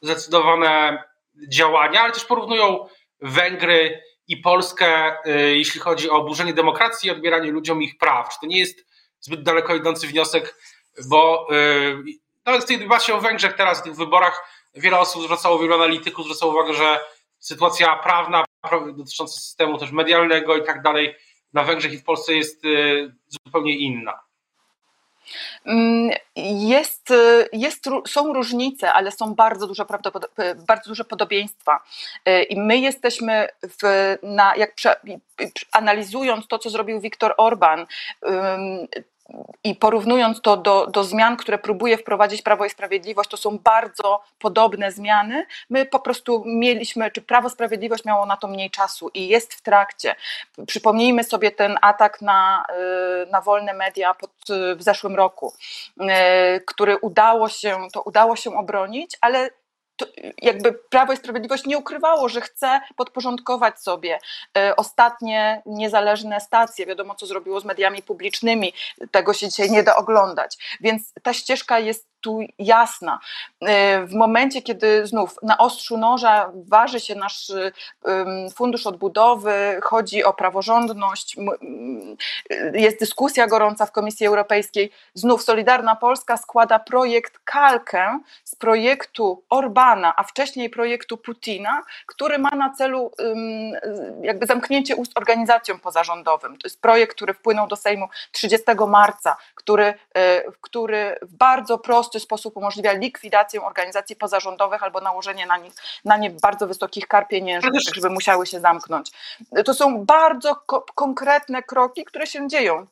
zdecydowane 0.02 1.04
działania, 1.48 2.02
ale 2.02 2.14
też 2.14 2.26
porównują 2.26 2.88
Węgry 3.22 4.02
i 4.28 4.38
Polskę, 4.38 5.18
jeśli 5.54 5.80
chodzi 5.80 6.10
o 6.10 6.14
oburzenie 6.14 6.54
demokracji 6.54 7.08
i 7.08 7.12
odbieranie 7.12 7.52
ludziom 7.52 7.82
ich 7.82 7.98
praw. 7.98 8.34
Czy 8.34 8.40
to 8.42 8.48
nie 8.48 8.60
jest 8.60 8.86
zbyt 9.20 9.44
daleko 9.44 9.76
idący 9.76 10.08
wniosek, 10.08 10.56
bo 11.10 11.48
nawet 12.46 12.64
w 12.64 12.68
tej 12.68 12.80
debacie 12.80 13.16
o 13.16 13.22
Węgrzech 13.22 13.54
teraz, 13.54 13.80
w 13.80 13.84
tych 13.84 13.96
wyborach, 13.96 14.44
wiele 14.76 15.00
osób 15.00 15.24
zwracało, 15.24 15.60
wielu 15.60 15.74
analityków 15.74 16.26
zwracało 16.26 16.52
uwagę, 16.52 16.74
że 16.74 17.00
sytuacja 17.42 17.96
prawna 17.96 18.46
dotycząca 18.98 19.34
systemu 19.34 19.78
też 19.78 19.92
medialnego 19.92 20.58
i 20.58 20.64
tak 20.64 20.82
dalej 20.82 21.16
na 21.54 21.64
Węgrzech 21.64 21.94
i 21.94 21.98
w 21.98 22.04
Polsce 22.04 22.34
jest 22.34 22.66
y, 22.66 23.14
zupełnie 23.28 23.78
inna. 23.78 24.20
Mm, 25.66 26.12
jest, 26.70 27.12
y, 27.12 27.50
jest, 27.54 27.86
są 28.08 28.34
różnice, 28.34 28.94
ale 28.94 29.12
są 29.12 29.36
bardzo 29.36 29.68
duże, 29.68 29.84
y, 29.84 30.56
bardzo 30.68 30.90
duże 30.90 31.04
podobieństwa. 31.04 31.84
I 32.50 32.60
my 32.60 32.78
jesteśmy, 32.78 33.48
w, 33.64 34.18
na, 34.24 34.56
jak 34.56 34.76
prze, 34.76 34.96
analizując 35.72 36.48
to, 36.48 36.60
co 36.60 36.70
zrobił 36.70 37.02
Viktor 37.02 37.34
Orban, 37.38 37.86
i 39.64 39.76
porównując 39.76 40.42
to 40.42 40.58
do, 40.58 40.88
do 40.88 41.04
zmian, 41.04 41.38
które 41.38 41.58
próbuje 41.58 41.98
wprowadzić 41.98 42.42
Prawo 42.42 42.66
i 42.66 42.70
Sprawiedliwość, 42.70 43.30
to 43.30 43.38
są 43.38 43.58
bardzo 43.58 44.22
podobne 44.40 44.92
zmiany. 44.92 45.46
My 45.70 45.86
po 45.86 46.00
prostu 46.00 46.44
mieliśmy, 46.46 47.12
czy 47.12 47.22
Prawo 47.22 47.48
i 47.48 47.52
Sprawiedliwość 47.52 48.06
miało 48.06 48.26
na 48.26 48.38
to 48.38 48.48
mniej 48.48 48.72
czasu 48.72 49.10
i 49.14 49.28
jest 49.28 49.54
w 49.54 49.62
trakcie. 49.62 50.16
Przypomnijmy 50.68 51.24
sobie 51.24 51.52
ten 51.52 51.78
atak 51.82 52.22
na, 52.22 52.66
y, 53.24 53.32
na 53.32 53.42
wolne 53.42 53.74
media 53.74 54.14
pod, 54.14 54.32
w 54.76 54.84
zeszłym 54.84 55.16
roku, 55.16 55.54
y, 56.02 56.06
który 56.68 56.98
udało 56.98 57.50
się, 57.50 57.88
to 57.94 58.02
udało 58.02 58.36
się 58.36 58.58
obronić, 58.58 59.18
ale 59.22 59.50
jakby 60.42 60.74
Prawo 60.74 61.14
i 61.14 61.18
Sprawiedliwość 61.18 61.66
nie 61.66 61.78
ukrywało, 61.78 62.30
że 62.30 62.42
chce 62.42 62.82
podporządkować 62.96 63.80
sobie 63.80 64.20
e, 64.58 64.76
ostatnie 64.76 65.62
niezależne 65.66 66.42
stacje. 66.42 66.86
Wiadomo, 66.86 67.16
co 67.16 67.26
zrobiło 67.26 67.60
z 67.60 67.66
mediami 67.66 68.04
publicznymi, 68.04 68.74
tego 69.12 69.34
się 69.34 69.50
dzisiaj 69.50 69.72
nie 69.72 69.84
da 69.84 69.96
oglądać. 69.96 70.78
Więc 70.82 71.14
ta 71.24 71.34
ścieżka 71.34 71.80
jest 71.80 72.11
tu 72.22 72.40
jasna. 72.60 73.20
E, 73.62 74.06
w 74.06 74.14
momencie, 74.14 74.62
kiedy 74.62 75.08
znów 75.08 75.36
na 75.44 75.58
ostrzu 75.58 75.98
noża 75.98 76.52
waży 76.54 77.00
się 77.00 77.16
nasz 77.16 77.52
fundusz 78.56 78.88
odbudowy, 78.88 79.80
chodzi 79.84 80.24
o 80.24 80.34
praworządność, 80.34 81.36
jest 82.74 83.00
dyskusja 83.00 83.48
gorąca 83.48 83.86
w 83.86 83.92
Komisji 83.92 84.28
Europejskiej, 84.28 84.92
znów 85.14 85.44
Solidarna 85.44 85.96
Polska 85.96 86.38
składa 86.38 86.80
projekt 86.80 87.40
kalkę 87.44 88.20
z 88.44 88.56
projektu 88.56 89.44
Orbana, 89.50 90.14
a 90.18 90.24
wcześniej 90.24 90.70
projektu 90.70 91.18
Putina, 91.18 91.82
który 92.06 92.40
ma 92.40 92.50
na 92.50 92.74
celu 92.74 93.12
jakby 94.22 94.46
zamknięcie 94.46 94.96
ust 94.96 95.12
organizacjom 95.18 95.80
pozarządowym. 95.80 96.58
To 96.58 96.68
jest 96.68 96.82
projekt, 96.82 97.16
który 97.16 97.34
wpłynął 97.34 97.68
do 97.68 97.76
Sejmu 97.76 98.08
30 98.32 98.66
marca, 98.88 99.38
który, 99.56 99.94
który 100.62 101.18
w 101.22 101.36
bardzo 101.36 101.78
prosty 101.78 102.11
prosty 102.12 102.20
sposób 102.20 102.58
umożliwia 102.58 102.92
likwidację 102.92 103.62
organizacji 103.62 104.16
pozarządowych 104.16 104.84
albo 104.84 105.02
nałożenie 105.02 105.46
na, 105.46 105.58
nich, 105.58 105.74
na 106.06 106.18
nie 106.18 106.30
bardzo 106.30 106.68
wysokich 106.68 107.08
kar 107.08 107.28
pieniężnych, 107.28 107.82
żeby 107.96 108.10
musiały 108.10 108.46
się 108.46 108.60
zamknąć. 108.60 109.12
To 109.66 109.74
są 109.74 110.06
bardzo 110.06 110.56
ko 110.56 110.86
konkretne 110.96 111.64
kroki, 111.64 112.06
które 112.06 112.28
się 112.28 112.48
dzieją 112.48 112.88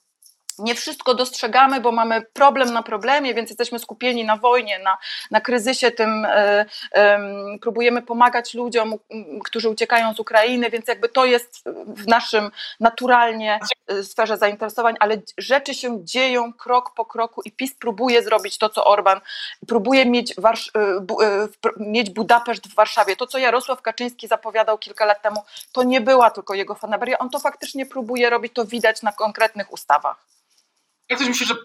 nie 0.60 0.76
wszystko 0.76 1.14
dostrzegamy, 1.14 1.82
bo 1.82 1.92
mamy 1.92 2.22
problem 2.22 2.74
na 2.74 2.84
problemie, 2.84 3.34
więc 3.34 3.50
jesteśmy 3.50 3.80
skupieni 3.80 4.26
na 4.26 4.38
wojnie, 4.38 4.80
na, 4.80 4.98
na 5.32 5.42
kryzysie 5.42 5.92
tym, 5.92 6.26
y, 6.26 6.66
y, 7.56 7.60
próbujemy 7.62 8.02
pomagać 8.02 8.54
ludziom, 8.54 8.94
którzy 9.44 9.70
uciekają 9.70 10.14
z 10.14 10.20
Ukrainy, 10.20 10.70
więc 10.70 10.88
jakby 10.88 11.10
to 11.10 11.26
jest 11.26 11.64
w 11.88 12.08
naszym 12.08 12.52
naturalnie 12.80 13.60
e, 13.88 14.04
sferze 14.04 14.38
zainteresowań, 14.38 14.96
ale 15.00 15.18
rzeczy 15.38 15.74
się 15.74 16.06
dzieją 16.06 16.54
krok 16.54 16.94
po 16.96 17.06
kroku 17.06 17.42
i 17.46 17.52
PiS 17.52 17.76
próbuje 17.76 18.24
zrobić 18.24 18.58
to, 18.58 18.70
co 18.70 18.86
Orban, 18.86 19.22
próbuje 19.68 20.06
mieć, 20.06 20.34
Warsz 20.38 20.72
bu 21.02 21.18
mieć 21.78 22.10
Budapeszt 22.10 22.68
w 22.68 22.76
Warszawie. 22.76 23.16
To, 23.16 23.28
co 23.28 23.38
Jarosław 23.38 23.82
Kaczyński 23.82 24.28
zapowiadał 24.28 24.78
kilka 24.78 25.06
lat 25.06 25.22
temu, 25.22 25.44
to 25.72 25.84
nie 25.84 26.02
była 26.02 26.32
tylko 26.32 26.54
jego 26.54 26.76
fanaberia, 26.76 27.18
on 27.18 27.30
to 27.30 27.40
faktycznie 27.40 27.86
próbuje 27.86 28.30
robić, 28.30 28.54
to 28.54 28.66
widać 28.66 29.02
na 29.02 29.12
konkretnych 29.12 29.74
ustawach. 29.74 30.26
Ja 31.10 31.18
też 31.18 31.28
myślę, 31.28 31.48
że 31.48 31.56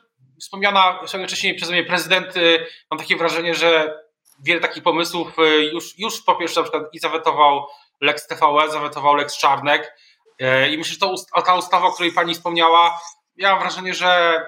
wspomniana 0.40 1.00
wcześniej 1.26 1.54
przeze 1.54 1.72
mnie 1.72 1.84
prezydent, 1.84 2.36
y, 2.36 2.66
mam 2.90 3.00
takie 3.00 3.16
wrażenie, 3.16 3.54
że 3.54 3.98
wiele 4.42 4.60
takich 4.60 4.82
pomysłów 4.82 5.38
y, 5.38 5.64
już, 5.64 5.98
już 5.98 6.22
po 6.22 6.36
pierwsze 6.36 6.60
na 6.60 6.64
przykład 6.64 6.84
i 6.92 6.98
zawetował 6.98 7.66
Lex 8.00 8.26
TVE, 8.26 8.70
zawetował 8.70 9.14
Lex 9.14 9.38
Czarnek 9.38 9.96
y, 10.42 10.68
i 10.68 10.78
myślę, 10.78 10.92
że 10.92 10.98
to, 10.98 11.42
ta 11.42 11.56
ustawa, 11.56 11.86
o 11.86 11.92
której 11.92 12.12
pani 12.12 12.34
wspomniała, 12.34 13.00
ja 13.36 13.50
mam 13.50 13.60
wrażenie, 13.60 13.94
że, 13.94 14.42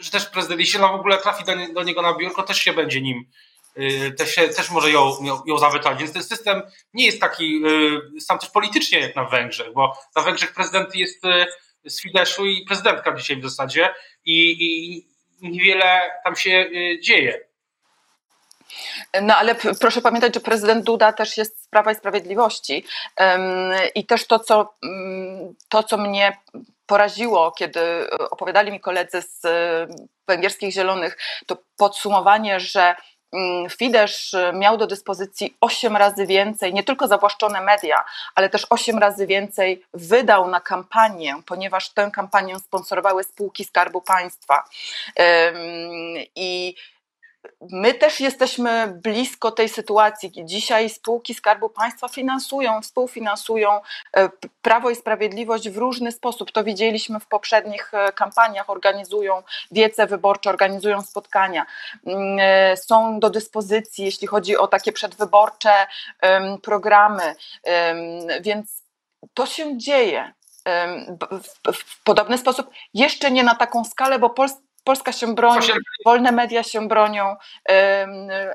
że 0.00 0.10
też 0.10 0.26
prezydent, 0.26 0.60
jeśli 0.60 0.78
ona 0.78 0.88
w 0.88 1.00
ogóle 1.00 1.18
trafi 1.18 1.44
do, 1.44 1.52
do 1.74 1.82
niego 1.82 2.02
na 2.02 2.14
biurko, 2.14 2.42
też 2.42 2.58
się 2.58 2.72
będzie 2.72 3.00
nim 3.00 3.24
też, 4.18 4.34
się, 4.34 4.48
też 4.48 4.70
może 4.70 4.90
ją, 4.90 5.24
ją, 5.24 5.42
ją 5.46 5.58
zawetować. 5.58 5.98
Więc 5.98 6.12
ten 6.12 6.22
system 6.22 6.62
nie 6.94 7.06
jest 7.06 7.20
taki 7.20 7.62
sam 8.20 8.38
też 8.38 8.50
politycznie 8.50 9.00
jak 9.00 9.16
na 9.16 9.24
Węgrzech, 9.24 9.72
bo 9.72 9.96
na 10.16 10.22
Węgrzech 10.22 10.54
prezydent 10.54 10.94
jest 10.94 11.22
z 11.86 12.02
Fideszu 12.02 12.46
i 12.46 12.64
prezydentka 12.64 13.14
dzisiaj 13.14 13.36
w 13.36 13.50
zasadzie 13.50 13.88
i, 14.24 14.56
i 14.60 15.50
niewiele 15.50 16.10
tam 16.24 16.36
się 16.36 16.50
y, 16.50 17.00
dzieje. 17.00 17.48
No 19.22 19.36
ale 19.36 19.54
proszę 19.80 20.02
pamiętać, 20.02 20.34
że 20.34 20.40
prezydent 20.40 20.84
Duda 20.84 21.12
też 21.12 21.36
jest 21.36 21.62
z 21.64 21.68
Prawa 21.68 21.92
i 21.92 21.94
Sprawiedliwości 21.94 22.84
i 23.94 24.06
też 24.06 24.26
to, 24.26 24.38
co, 24.38 24.74
mm, 24.82 25.54
to, 25.68 25.82
co 25.82 25.96
mnie 25.96 26.36
poraziło, 26.86 27.52
kiedy 27.52 28.10
opowiadali 28.30 28.72
mi 28.72 28.80
koledzy 28.80 29.22
z 29.22 29.42
węgierskich 30.28 30.72
zielonych, 30.72 31.18
to 31.46 31.58
podsumowanie, 31.76 32.60
że 32.60 32.94
Fidesz 33.78 34.36
miał 34.54 34.76
do 34.76 34.86
dyspozycji 34.86 35.56
8 35.60 35.96
razy 35.96 36.26
więcej, 36.26 36.74
nie 36.74 36.82
tylko 36.82 37.08
zawłaszczone 37.08 37.60
media, 37.60 38.04
ale 38.34 38.48
też 38.48 38.66
8 38.70 38.98
razy 38.98 39.26
więcej 39.26 39.82
wydał 39.94 40.48
na 40.48 40.60
kampanię, 40.60 41.34
ponieważ 41.46 41.88
tę 41.90 42.10
kampanię 42.12 42.58
sponsorowały 42.58 43.24
spółki 43.24 43.64
Skarbu 43.64 44.00
Państwa. 44.00 44.64
I 46.36 46.74
My 47.60 47.94
też 47.94 48.20
jesteśmy 48.20 49.00
blisko 49.02 49.50
tej 49.50 49.68
sytuacji. 49.68 50.32
Dzisiaj 50.44 50.90
spółki 50.90 51.34
Skarbu 51.34 51.68
Państwa 51.68 52.08
finansują, 52.08 52.82
współfinansują 52.82 53.80
e, 54.16 54.28
Prawo 54.62 54.90
i 54.90 54.96
Sprawiedliwość 54.96 55.70
w 55.70 55.76
różny 55.76 56.12
sposób. 56.12 56.52
To 56.52 56.64
widzieliśmy 56.64 57.20
w 57.20 57.26
poprzednich 57.26 57.94
e, 57.94 58.12
kampaniach. 58.12 58.70
Organizują 58.70 59.42
wiece 59.70 60.06
wyborcze, 60.06 60.50
organizują 60.50 61.02
spotkania. 61.02 61.66
Mm, 62.06 62.38
e, 62.40 62.76
są 62.76 63.20
do 63.20 63.30
dyspozycji, 63.30 64.04
jeśli 64.04 64.26
chodzi 64.26 64.56
o 64.56 64.66
takie 64.68 64.92
przedwyborcze 64.92 65.86
programy. 66.62 67.34
Więc 68.40 68.82
to 69.34 69.46
się 69.46 69.78
dzieje 69.78 70.32
w 71.74 72.04
podobny 72.04 72.38
sposób. 72.38 72.70
Jeszcze 72.94 73.30
nie 73.30 73.44
na 73.44 73.54
taką 73.54 73.84
skalę, 73.84 74.18
bo 74.18 74.30
Polska 74.30 74.67
Polska 74.88 75.12
się 75.12 75.34
broni, 75.34 75.66
wolne 76.04 76.32
media 76.32 76.62
się 76.62 76.88
bronią. 76.88 77.36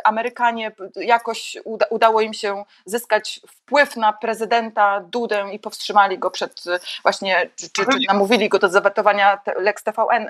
Amerykanie 0.03 0.71
jakoś 0.95 1.57
uda, 1.63 1.85
udało 1.89 2.21
im 2.21 2.33
się 2.33 2.63
zyskać 2.85 3.39
wpływ 3.47 3.95
na 3.95 4.13
prezydenta 4.13 4.99
Dudę 4.99 5.45
i 5.53 5.59
powstrzymali 5.59 6.19
go 6.19 6.31
przed 6.31 6.63
właśnie, 7.03 7.49
czy, 7.55 7.69
czy, 7.69 7.85
czy 7.85 7.97
namówili 8.07 8.49
go 8.49 8.59
do 8.59 8.69
zawetowania 8.69 9.41
Lex 9.57 9.83
TVN. 9.83 10.27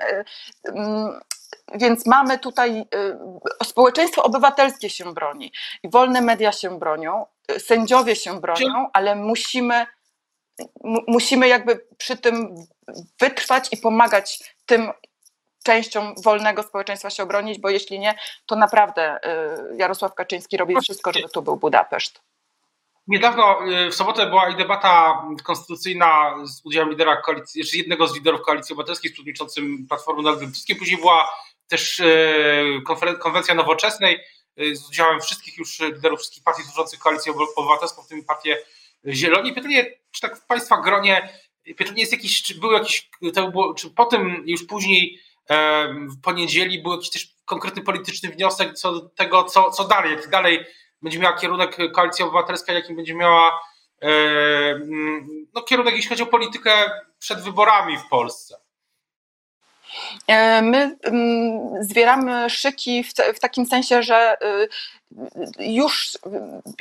Więc 1.74 2.06
mamy 2.06 2.38
tutaj 2.38 2.86
społeczeństwo 3.62 4.22
obywatelskie 4.22 4.90
się 4.90 5.14
broni 5.14 5.52
i 5.82 5.90
wolne 5.90 6.20
media 6.20 6.52
się 6.52 6.78
bronią, 6.78 7.26
sędziowie 7.58 8.16
się 8.16 8.40
bronią, 8.40 8.88
ale 8.92 9.16
musimy 9.16 9.86
musimy 11.08 11.48
jakby 11.48 11.86
przy 11.98 12.16
tym 12.16 12.54
wytrwać 13.20 13.68
i 13.72 13.76
pomagać 13.76 14.54
tym 14.66 14.92
częścią 15.64 16.14
wolnego 16.24 16.62
społeczeństwa 16.62 17.10
się 17.10 17.22
obronić, 17.22 17.58
bo 17.58 17.70
jeśli 17.70 17.98
nie, 17.98 18.14
to 18.46 18.56
naprawdę 18.56 19.18
y, 19.72 19.76
Jarosław 19.76 20.14
Kaczyński 20.14 20.56
robi 20.56 20.74
wszystko, 20.82 21.12
żeby 21.12 21.28
tu 21.28 21.42
był 21.42 21.56
Budapeszt. 21.56 22.20
Niedawno 23.06 23.68
y, 23.68 23.90
w 23.90 23.94
sobotę 23.94 24.26
była 24.26 24.48
i 24.48 24.56
debata 24.56 25.22
konstytucyjna 25.44 26.34
z 26.44 26.60
udziałem 26.64 26.90
lidera 26.90 27.16
koalicji, 27.16 27.64
czy 27.64 27.76
jednego 27.76 28.06
z 28.06 28.14
liderów 28.14 28.42
koalicji 28.42 28.72
obywatelskiej, 28.72 29.10
z 29.10 29.12
przewodniczącym 29.12 29.86
Platformy 29.88 30.22
Narodowej. 30.22 30.48
Później 30.78 31.00
była 31.00 31.30
też 31.68 32.00
y, 32.00 32.82
konwencja 33.20 33.54
nowoczesnej 33.54 34.20
z 34.72 34.88
udziałem 34.88 35.20
wszystkich 35.20 35.58
już 35.58 35.80
liderów 35.80 36.20
wszystkich 36.20 36.42
partii 36.42 36.62
służących 36.62 36.98
koalicji 36.98 37.32
obywatelską, 37.56 38.02
w 38.02 38.06
tym 38.06 38.24
partię 38.24 38.58
Zieloni. 39.08 39.52
Pytanie, 39.52 39.86
czy 40.10 40.20
tak 40.20 40.36
w 40.36 40.46
Państwa 40.46 40.80
gronie, 40.80 41.28
pytanie 41.76 42.00
jest 42.00 42.12
jakiś, 42.12 42.42
czy 42.42 42.54
był 42.54 42.72
jakiś, 42.72 43.10
to 43.34 43.50
było, 43.50 43.74
czy 43.74 43.90
po 43.90 44.04
tym 44.04 44.42
już 44.46 44.66
później 44.66 45.20
w 46.10 46.20
poniedzieli 46.22 46.82
był 46.82 46.92
jakiś 46.92 47.10
też 47.10 47.34
konkretny 47.44 47.82
polityczny 47.82 48.28
wniosek 48.28 48.74
co 48.74 48.92
do 48.92 49.00
tego, 49.00 49.44
co, 49.44 49.70
co 49.70 49.84
dalej, 49.84 50.12
jaki 50.12 50.28
dalej 50.28 50.64
będzie 51.02 51.18
miała 51.18 51.36
kierunek 51.36 51.76
koalicja 51.92 52.24
obywatelska, 52.24 52.72
jaki 52.72 52.94
będzie 52.94 53.14
miała 53.14 53.60
no, 55.54 55.62
kierunek, 55.62 55.94
jeśli 55.94 56.08
chodzi 56.08 56.22
o 56.22 56.26
politykę 56.26 56.90
przed 57.18 57.40
wyborami 57.40 57.98
w 57.98 58.08
Polsce. 58.08 58.63
E, 60.26 60.62
my 60.62 60.96
mm, 61.02 61.84
zbieramy 61.84 62.50
szyki 62.50 63.04
w, 63.34 63.40
takim 63.40 63.66
sensie, 63.66 64.02
że 64.02 64.36
y, 64.42 64.68
już 65.58 66.18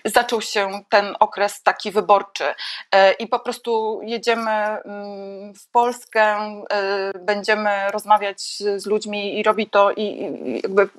zaczął 0.05 0.41
się 0.41 0.69
ten 0.89 1.15
okres 1.19 1.63
taki 1.63 1.91
wyborczy 1.91 2.43
e, 2.91 3.11
i 3.13 3.27
po 3.27 3.39
prostu 3.39 3.99
jedziemy 4.03 4.51
mm, 4.51 5.53
w 5.53 5.67
Polskę, 5.71 6.23
e, 6.23 7.11
będziemy 7.19 7.91
rozmawiać 7.91 8.41
z 8.77 8.85
ludźmi 8.85 9.39
i 9.39 9.43
robi 9.43 9.69
to 9.69 9.91
i 9.91 10.31
jakby 10.63 10.89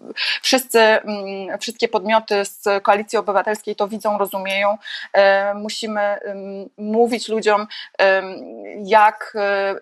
wszyscy, 0.43 0.81
mm, 0.81 1.59
wszystkie 1.59 1.89
podmioty 1.89 2.45
z 2.45 2.83
Koalicji 2.83 3.19
Obywatelskiej 3.19 3.77
to 3.77 3.89
widzą, 3.89 4.19
rozumieją. 4.19 4.79
Musimy 5.55 6.19
mówić 6.79 7.29
ludziom, 7.29 7.67
jak, 8.85 9.37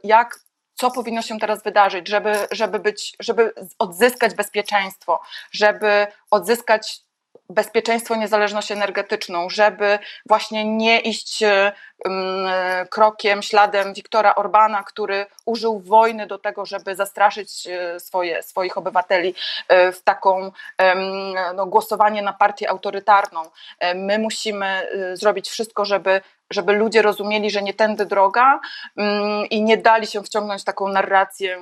jak 0.05 0.39
co 0.75 0.91
powinno 0.91 1.23
się 1.23 1.39
teraz 1.39 1.63
wydarzyć, 1.63 2.09
żeby, 2.09 2.33
żeby, 2.51 2.79
być, 2.79 3.17
żeby 3.21 3.53
odzyskać 3.79 4.35
bezpieczeństwo, 4.35 5.21
żeby 5.53 6.07
odzyskać 6.31 7.03
bezpieczeństwo, 7.51 8.15
niezależność 8.15 8.73
energetyczną, 8.73 9.51
żeby 9.51 9.99
właśnie 10.27 10.65
nie 10.65 11.01
iść 11.01 11.45
krokiem, 12.91 13.43
śladem 13.43 13.95
Wiktora 13.95 14.35
Orbana, 14.35 14.83
który 14.83 15.27
użył 15.47 15.81
wojny 15.81 16.27
do 16.27 16.39
tego, 16.39 16.67
żeby 16.67 16.97
zastraszyć 16.97 17.67
e, 17.67 18.01
swoje, 18.01 18.43
swoich 18.43 18.79
obywateli 18.79 19.35
e, 19.69 19.93
w 19.93 20.03
taką 20.03 20.53
no, 21.55 21.67
głosowanie 21.67 22.23
na 22.23 22.33
partię 22.33 22.71
autorytarną. 22.71 23.43
E, 23.79 23.95
my 23.95 24.19
musimy 24.19 24.89
zrobić 25.15 25.49
wszystko, 25.49 25.85
żeby 25.85 26.21
żeby 26.53 26.73
ludzie 26.73 27.03
rozumieli, 27.03 27.51
że 27.51 27.63
nie 27.63 27.75
tędy 27.75 28.07
droga 28.07 28.61
mm, 28.97 29.47
i 29.47 29.63
nie 29.63 29.77
dali 29.77 30.07
się 30.07 30.23
wciągnąć 30.23 30.65
taką 30.65 30.89
narrację 30.89 31.59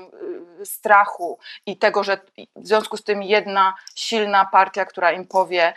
y, 0.60 0.66
strachu 0.66 1.38
i 1.66 1.76
tego, 1.76 2.04
że 2.04 2.18
w 2.56 2.66
związku 2.66 2.96
z 2.96 3.04
tym 3.04 3.22
jedna 3.22 3.74
silna 3.94 4.44
partia, 4.52 4.84
która 4.84 5.12
im 5.12 5.26
powie, 5.26 5.72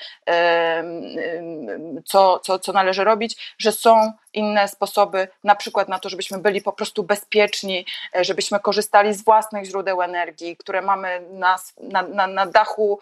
co, 2.06 2.40
co, 2.40 2.60
co 2.60 2.74
należy 2.74 3.04
robić, 3.04 3.56
że 3.58 3.72
są 3.72 4.14
inne 4.34 4.68
sposoby, 4.68 5.28
na 5.44 5.56
przykład 5.56 5.90
na 5.90 6.00
to, 6.00 6.10
żebyśmy 6.10 6.38
byli 6.38 6.62
po 6.62 6.74
prostu 6.74 7.04
bezpieczni, 7.04 7.86
e, 8.16 8.24
żebyśmy 8.24 8.60
korzystali 8.60 9.14
z 9.14 9.24
własnych 9.24 9.66
źródeł 9.66 10.02
energii, 10.02 10.58
które 10.58 10.82
mamy 10.82 11.22
na, 11.32 11.60
na, 12.08 12.28
na, 12.28 12.46
dachu, 12.46 13.00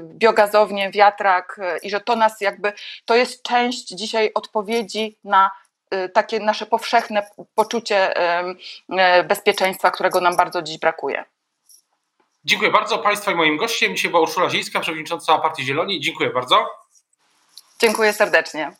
biogazownię, 0.00 0.90
wiatrak 0.90 1.60
e, 1.62 1.78
i 1.78 1.90
że 1.90 2.00
to 2.00 2.16
nas 2.16 2.40
jakby, 2.40 2.72
to 3.04 3.16
jest 3.16 3.42
część 3.42 3.88
dzisiaj 3.88 4.30
odpowiedzi 4.34 5.16
na 5.24 5.50
e, 5.90 6.08
takie 6.08 6.40
nasze 6.40 6.66
powszechne 6.66 7.30
poczucie 7.54 8.14
bezpieczeństwa, 9.24 9.90
którego 9.90 10.20
nam 10.20 10.36
bardzo 10.36 10.62
dziś 10.62 10.78
brakuje. 10.78 11.24
Dziękuję 12.44 12.70
bardzo 12.70 12.98
Państwa 12.98 13.32
i 13.32 13.34
moim 13.34 13.56
gościem. 13.56 13.96
Dzisiaj 13.96 14.10
była 14.10 14.22
Urszula 14.22 14.50
Ziejska, 14.50 14.80
przewodnicząca 14.80 15.38
Partii 15.38 15.64
Zieloni. 15.64 16.00
Dziękuję 16.00 16.30
bardzo. 16.30 16.66
Dziękuję 17.80 18.12
serdecznie. 18.12 18.72